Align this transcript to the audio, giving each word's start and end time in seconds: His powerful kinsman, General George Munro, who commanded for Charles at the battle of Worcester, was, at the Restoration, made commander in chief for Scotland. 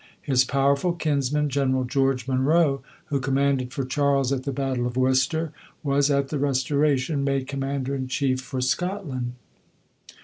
His 0.23 0.43
powerful 0.45 0.93
kinsman, 0.93 1.47
General 1.49 1.83
George 1.83 2.27
Munro, 2.27 2.81
who 3.13 3.19
commanded 3.19 3.71
for 3.71 3.85
Charles 3.85 4.31
at 4.33 4.45
the 4.45 4.51
battle 4.51 4.87
of 4.87 4.97
Worcester, 4.97 5.53
was, 5.83 6.09
at 6.09 6.29
the 6.29 6.39
Restoration, 6.39 7.23
made 7.23 7.45
commander 7.47 7.93
in 7.93 8.07
chief 8.07 8.41
for 8.41 8.61
Scotland. 8.61 9.33